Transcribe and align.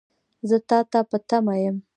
زه 0.49 0.57
تا 0.69 0.79
ته 0.91 0.99
په 1.09 1.17
تمه 1.29 1.55
یم. 1.63 1.77